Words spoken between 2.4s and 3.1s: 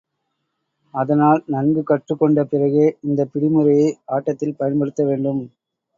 பிறகே,